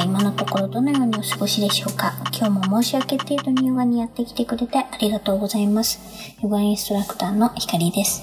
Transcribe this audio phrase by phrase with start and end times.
[0.00, 2.14] は今のところどのようにお過ごしでしょうか？
[2.32, 6.00] 今日も申し訳程度にヨガにやってきてくれてありがとうございます。
[6.42, 8.22] ヨガインストラクターのひかりです。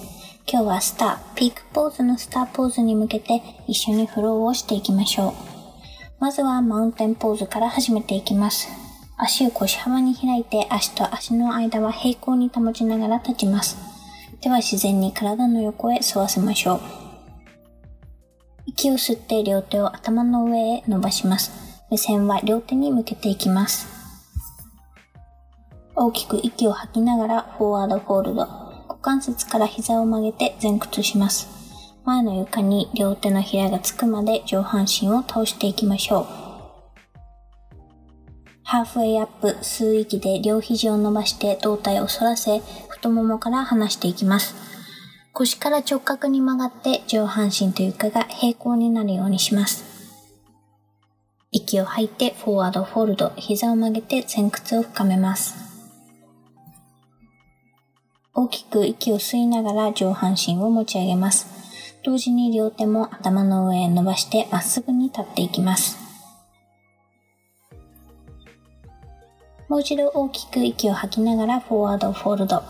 [0.52, 5.34] 今日はスター、ピークポーズのスターポーズに向けて一緒にフローをしていきましょう。
[6.20, 8.70] まずはマウンテンポーズから始めていきます。
[9.18, 13.78] 足を腰幅に開いて足と足の間は平行に保ちながら立ちます。
[14.42, 16.82] では自然に体の横へ沿わせましょう。
[18.66, 21.67] 息を吸って両手を頭の上へ伸ばします。
[21.90, 23.88] 目線は両手に向けていきます。
[25.96, 28.46] 大きく息を吐きながらフォワードフォールド。
[28.88, 31.48] 股関節から膝を曲げて前屈します。
[32.06, 36.26] 前の床に両手のひらがつくまで上半身を倒していきましょう。
[38.64, 44.56] ハーフウェイアップ、吸う息で両肘を伸ばして胴体を反らせ、太ももから離していきます。
[45.32, 49.87] 腰から直角に曲がって上半身と床が平行になるようにします。
[51.52, 55.56] 息を吐いて Forward Fold、膝を曲げて前屈を深めます。
[58.34, 61.48] 大きく息を吸いながら上半身を持ち上げます。
[62.04, 65.98] 同時に両手も頭の上へ伸ばしてまっすぐに立っていきます。
[69.70, 72.62] もう一度大きく息を吐きながらフォワードフォールド、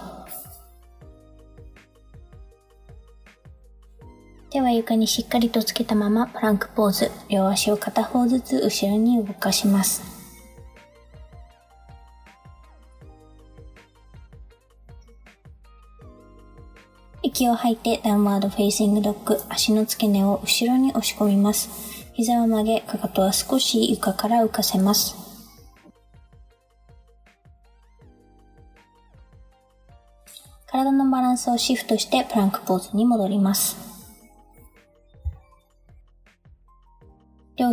[4.67, 7.09] は床にしっかりとつけたまま Plank Pose。
[7.29, 10.03] 両足を片方ずつ後ろに動かします。
[17.23, 19.41] 息を吐いて Downward Facing Dog。
[19.47, 21.69] 足の付け根を後ろに押し込みます。
[22.13, 25.15] 膝を曲げ、かかとは少し床から浮かせます。
[30.65, 33.86] 体のバランスをシフトして Plank Pose に戻ります。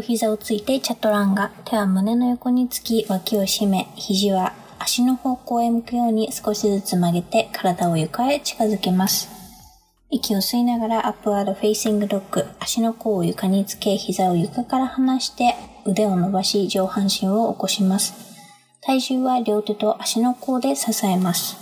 [0.04, 1.50] 膝をついてチャトランガ。
[1.64, 9.30] 手は胸の横につき脇を締め、肘は足の方向へ向くように少しずつ曲げて体を床へ近づけます。
[10.10, 12.44] 息を吸いながら Upward Facing Dog。
[12.60, 15.54] 足の甲を床につけ、膝を床から離して
[15.86, 18.12] 腕を伸ばし上半身を起こします。
[18.82, 21.56] 体重は両手と足の甲で支えます。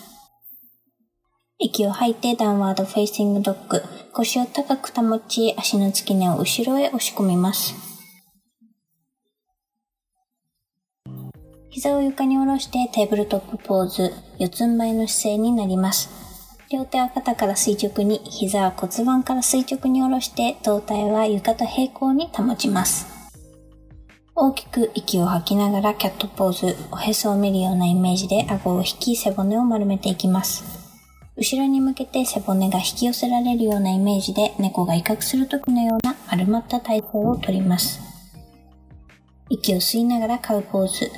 [1.60, 3.82] 息を吐いて Downward Facing Dog。
[4.12, 7.91] 腰を高く保ち、足の付け根を後ろへ押し込みます。
[11.74, 16.10] 膝を床に下ろして Table Top Pose、四つん這いの姿勢になります。
[16.70, 23.06] 両手は肩から垂直に、膝は骨盤から垂直に下ろして、胴体は床と平行に保ちます。
[24.34, 30.64] 大きく息を吐きながらキャットポーズ、おへそを見るようなイメージで顎を引き背骨を丸めていきます。
[31.36, 37.98] 後ろに向けて背骨が引き寄せられるようなイメージで猫が威嚇する時のような丸まった体勢をとります。
[39.48, 41.10] 息を吸いながらカウポーズ、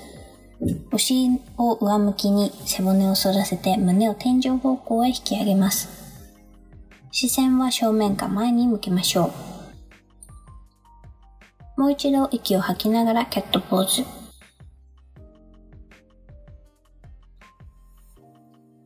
[0.92, 6.04] お尻を上向きに背骨を反らせて胸を天井方向へ引き上げます。
[7.10, 9.32] 視線は正面か前に向けましょ
[11.76, 11.80] う。
[11.80, 14.04] もう一度息を吐きながらキャットポーズ。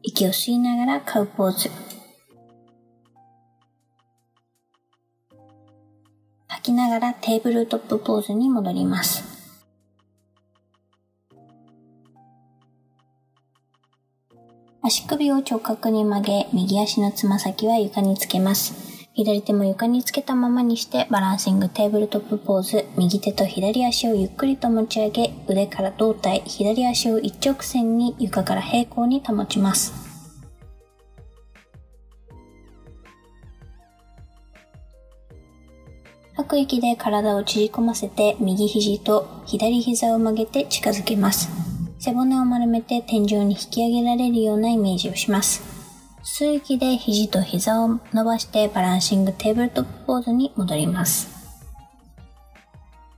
[0.03, 1.71] 息を吸いながらカウポーズ。
[6.49, 9.38] 吐きながらテーブルトップポーズに戻ります。
[14.89, 19.07] 足首を直角に曲げ、右足のつま先は床につけます。
[19.13, 22.87] 左手も床につけたままにしてバランシングテーブルトップポーズ。
[22.97, 29.93] 右手と左足をゆっくりと持ち上げ、腕から胴体、左足を一直線に床から平行に保ちます。
[36.33, 41.68] 吐く息で体を縮こませて右肘と左膝を曲げて近づけます。
[42.01, 45.63] 背骨を丸めて天井に引き上げられるようなイメージをします。
[46.23, 51.37] 吸う息で肘と膝を伸ばして Balancing Table Top Pose に戻ります。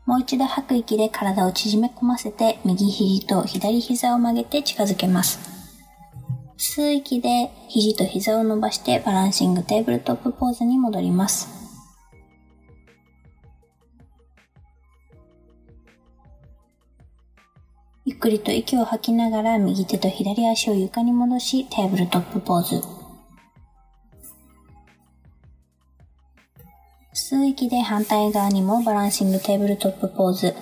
[0.06, 5.38] もう一度吐く息で体を縮め込ませて右肘と左膝を曲げて近づけます。
[6.56, 11.59] 吸う息で肘と膝を伸ばして Balancing Table Top Pose に戻ります。
[18.20, 22.82] くりと息を吐きながら右手と左足を床に戻し Table Top Pose。
[27.14, 30.54] 吸う息で反対側にも Balancing Table Top Pose。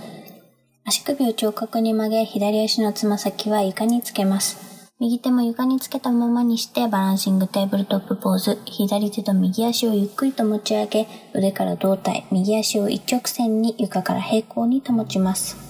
[0.84, 4.88] 足首を直角に曲げ、左足のつま先は床につけます。
[5.00, 8.58] 右手も床につけたままにして Balancing Table Top Pose。
[8.66, 15.67] 左手と右足をゆっくりと持ち上げ、腕から胴体、右足を一直線に床から平行に保ちます。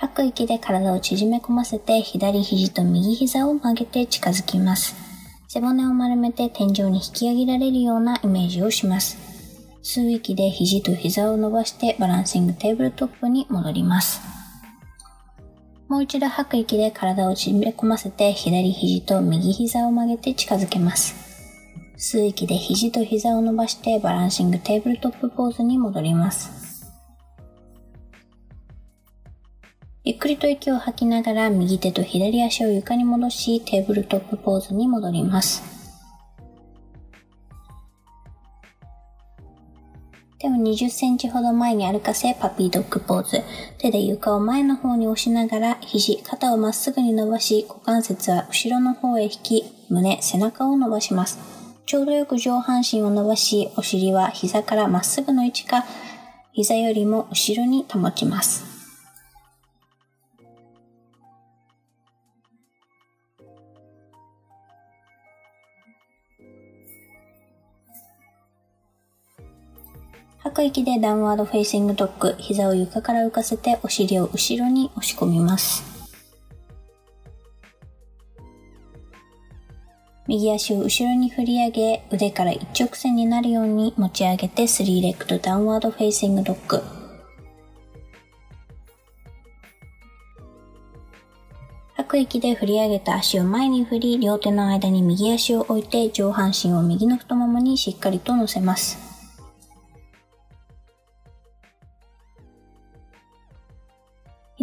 [0.00, 4.94] 吐く息で体を縮め込ませて左肘と右膝を曲げて近づきます。
[5.48, 9.18] 背骨を丸めて天井に引き上げられるようなイメージをします。
[9.82, 14.20] 吸う息で肘と膝を伸ばして Balancing Table Top に戻ります。
[15.88, 21.16] もう一度吐く息で体を縮め込ませて左肘と右膝を曲げて近づけます。
[21.96, 26.57] 吸う息で肘と膝を伸ばして Balancing Table Top Pose に戻ります。
[30.08, 35.62] ゆっくりと息を吐きながら右手と左足を床に戻しテーブルトップポーズに戻ります。
[40.38, 43.42] 手を20センチほど前に歩かせパピードッグポーズ。
[43.76, 51.38] 手で床を前の方に押しながら肘、肩をまっすぐに伸ばし股関節は後ろの方へ引き、胸、背中を伸ばします。
[51.84, 55.84] ちょうどよく上半身を伸ばし、お尻は膝からまっすぐの位置か、
[56.52, 58.67] 膝よりも後ろに保ちます。
[70.48, 75.84] 吐く息で Downward Facing Dog、膝を床から浮かせてお尻を後ろに押し込みます。
[80.26, 86.82] 右足を後ろに振り上げ、腕から一直線になるように持ち上げて3 Legged Downward Facing Dog。
[91.94, 99.07] 吐く息で振り上げた足を前に振り、両手の間に右足を置いて上半身を右の太ももにしっかりと乗せます。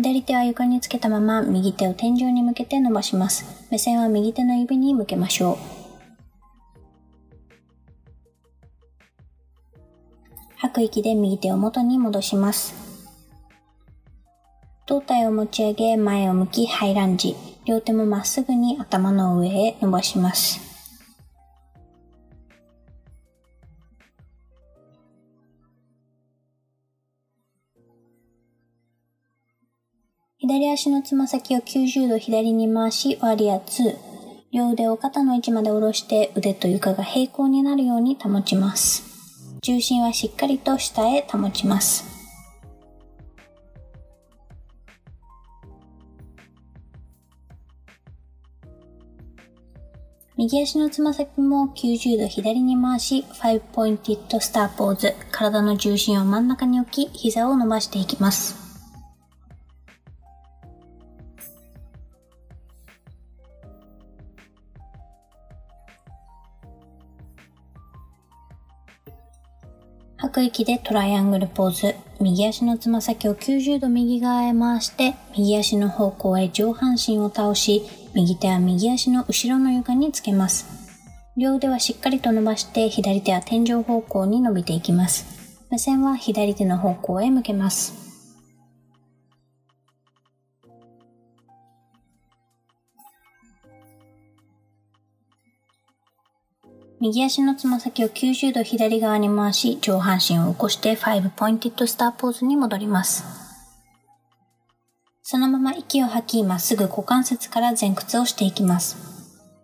[0.05, 3.65] 左手は床につけたまま右手を天井に向けて伸ばします。
[3.71, 5.57] 目線は右手の指に向けましょう。
[10.57, 12.75] 吐く息で右手を元に戻します。
[14.85, 17.35] 胴体を持ち上げ前を向きハイランジ。
[17.65, 20.74] 両手もまっすぐに頭の上へ伸ばします。
[30.47, 33.95] 左足のつま先を90度左に回し、ワリア2。
[34.51, 39.57] 両腕を肩の位置まで下ろして腕と床が平行になるように保ちます。
[39.63, 42.05] 重心はしっかりと下へ保ちます。
[50.37, 55.15] 右足のつま先も90度左に回し、5ポインティッドスターポーズ。
[55.31, 58.64] 体の重心を真ん中に置き、膝を伸ばしていきます。
[70.35, 71.95] 吐く息でトライアングルポーズ。
[72.19, 77.83] 右足のつま先を90度右側へ回して、右足の方向へ上半身を倒し、
[78.13, 80.65] 右手は右足の後ろの床につけます。
[81.37, 85.63] 両腕はしっかりと伸ばして、左手は天井方向に伸びていきます。
[85.71, 88.04] 目線は左手の方向へ向けます。
[97.05, 103.23] 右足のつま先を90度左側に回し、上半身を起こして5ポインティッドスターポーズに戻ります。
[105.21, 108.97] そのまま息を吐き、まっすぐ股関節から前屈をしていきます。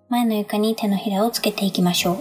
[0.08, 2.18] 前の床に手のひらをつけていきましょう。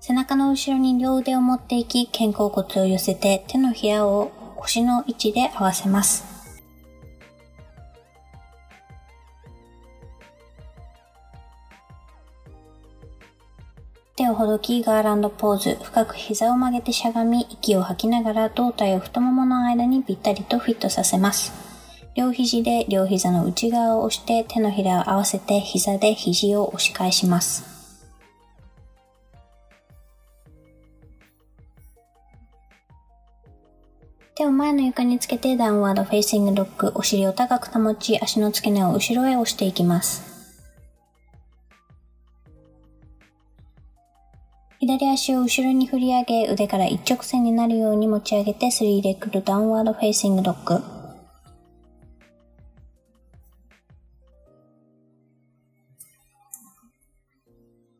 [0.00, 6.27] 背中の後ろに両腕を持っていき、肩甲骨を寄せて手のひらを腰の位置で合わせます。
[14.38, 21.52] ほどき Garland Pose、深く膝を曲げてしゃがみ、息を吐きながら胴体を太ももの間にぴったりとフィットさせます。
[22.14, 27.64] 両肘で両膝の内側を押して手のひらを合わせて膝で肘を押し返します。
[34.36, 40.27] 手を前の床につけて Downward Facing Dog、お尻を高く保ち、足の付け根を後ろへ押していきます。
[44.80, 50.80] 左足を後ろに振り上げ、腕から一直線になるように持ち上げて、3 Legged Downward Facing Dog。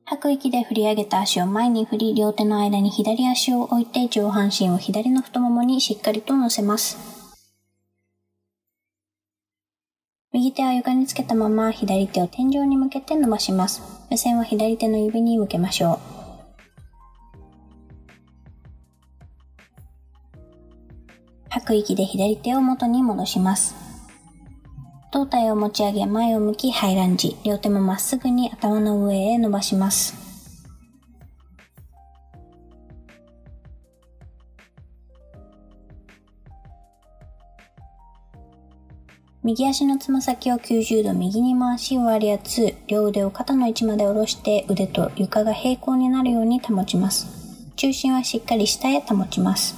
[0.04, 6.96] 吐く息で振り上げた足を前に振り、両手の間に左足を置いて上半身を左の太ももにしっかりと乗せます。
[10.32, 13.82] 右手は床につけたまま左手を天井に向けて伸ばします。
[14.10, 16.17] 目線は左手の指に向けましょう。
[21.50, 23.74] 吐く息で左手を元に戻します。
[25.10, 27.36] 胴体を持ち上げ前を向きハイランジ。
[27.44, 30.28] 両手もまっすぐに頭の上へ伸ばします。
[39.42, 47.26] 右足のつま先を90度右に回しワリア2、両腕を肩の位置まで下ろして腕と床が平行になるように保ちます。
[47.76, 49.77] 中心はしっかり下へ保ちます。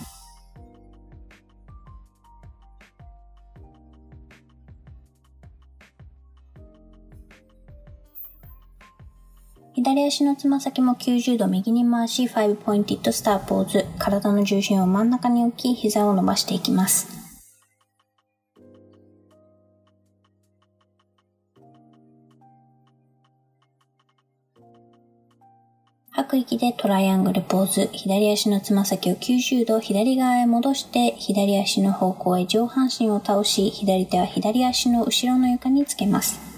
[9.83, 13.87] 左足のつま先も90度右に回し、5ポインティッドスターポーズ。
[13.99, 17.09] 体の重心を真ん中に置き、膝を伸ばしていきます。
[26.11, 27.89] 吐く息でトライアングルポーズ。
[27.95, 36.50] 左足のつま先を90度左側へ戻して、左足の方向へ上半身を倒し、左手は左足の後ろの床につけます。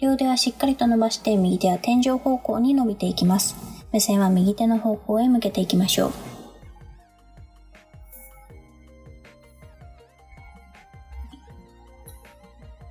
[0.00, 3.56] 両腕はしっかりと伸ばして右手は天井方向に伸びていきます。
[3.92, 6.12] 目線は右手の方向へ向けていきましょう。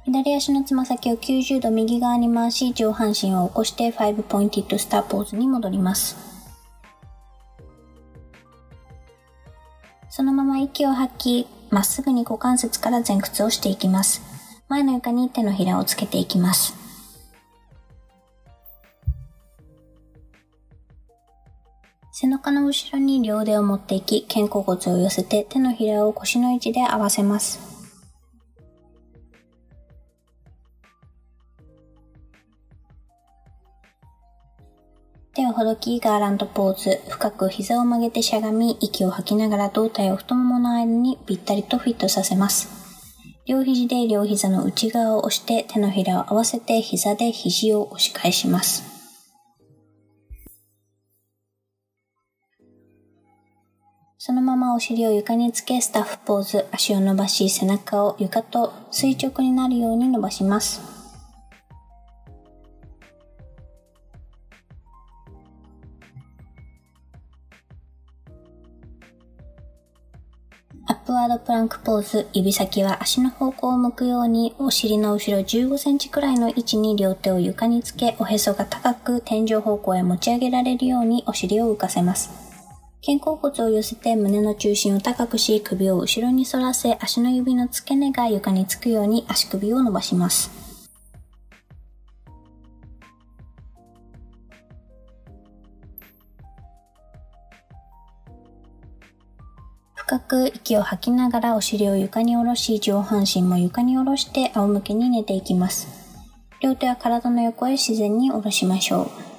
[0.05, 6.15] 左足のつま先を90度右側に回し、上半身を起こして5ポインティッドスターポーズに戻ります。
[10.10, 14.22] そのまま息を吐き、まっすぐに股関節から前屈をしていきます。
[14.69, 16.82] 前の床に手のひらをつけていきます。
[22.15, 27.60] 背中の後ろに両腕を持っていき、肩甲骨を寄せて手のひらを腰の位置で合わせます。
[35.34, 37.01] 手をほどき、ガーランドポーズ。
[37.10, 42.70] 深く膝を曲げてしゃがみ、息を吐きながら胴体を太ももの間にぴったりとフィットさせます。
[43.48, 48.92] 両肘で両膝の内側を押して手のひらを合わせて膝で肘を押し返します。
[54.25, 60.81] そのままお尻を床につけスタッフポーズ、足を伸ばし背中を床と垂直になるように伸ばします。
[70.85, 82.42] アップワードプランクポーズ、指先は足の方向を向くように、お尻の後ろ15センチくらいの位置に両手を床につけ、おへそが高く天井方向へ持ち上げられるようにお尻を浮かせます。
[83.05, 90.50] 肩甲骨を寄せて胸の中心を高くし、首を後ろに反らせ、足の指の付け根が床につくように足首を伸ばします。
[99.95, 105.89] 深く息を吐きながらお尻を床に下ろし、上半身も床に下ろして仰向けに寝ていきます。
[106.62, 109.32] 両手は体の横へ自然に下ろしましょう。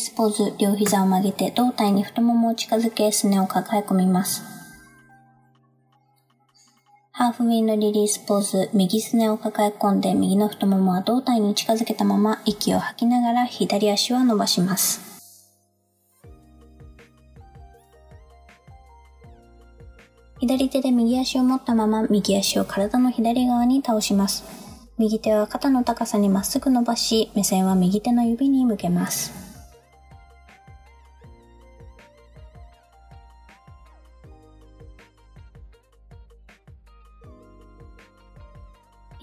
[0.00, 4.42] スポーズ、両膝を曲げて胴体に太ももを近づけ、すねを抱え込みます。
[7.12, 15.20] ハーフウィンドリリースポーズ、右すねを抱え込んで、右の太ももは胴体に近づけたまま、息を吐きながら左足は伸ばします。
[20.40, 24.44] 左手で右足を持ったまま、右足を体の左側に倒します。
[24.96, 29.39] 右手は肩の高さにまっすぐ伸ばし、目線は右手の指に向けます。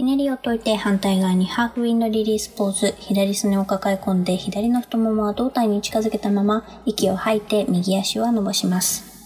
[0.08, 9.18] ねりを解いて反対側にハーフウィンドリリースポーズ、左すねを抱え込んで左の太ももは胴体に近づけたまま息を吐いて右足は伸ばします。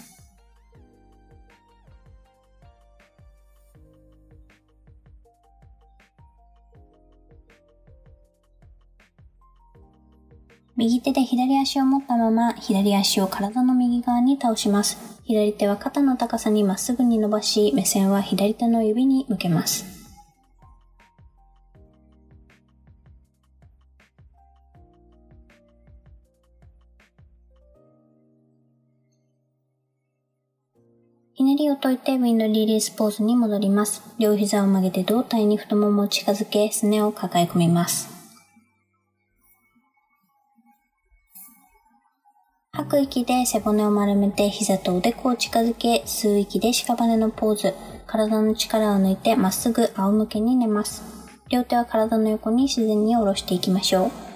[10.76, 14.98] 右手で左足を持ったまま、左足を体の右側に倒します。
[15.26, 20.01] 左手は肩の高さにまっすぐに伸ばし、目線は左手の指に向けます。
[31.52, 34.02] ねりを解いてウィンドリリースポーズに戻ります。
[34.18, 38.10] 両膝を曲げて胴体に太ももを近づけ、すねを抱え込みます。
[42.72, 47.74] 吐く息で背骨を丸めて膝とおでこを近づけ、吸う息で屍のポーズ。
[48.08, 51.04] 体の力を抜いてまっすぐ仰向けに寝ます。
[51.50, 54.31] 両手は体の横に自然に下ろしていきましょう。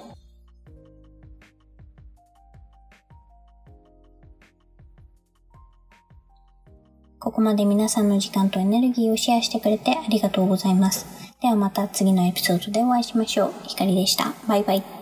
[7.45, 11.05] まで皆さんの時間とエネルギーをシェアしてくれてありがとうございます。
[11.41, 13.53] ではまた次のエピソードでお会いしましょう。
[13.67, 14.33] ひかりでした。
[14.47, 14.94] バイバイ。